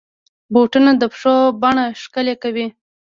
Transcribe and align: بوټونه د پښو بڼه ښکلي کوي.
بوټونه 0.53 0.91
د 0.97 1.03
پښو 1.11 1.35
بڼه 1.61 1.85
ښکلي 2.01 2.35
کوي. 2.43 2.67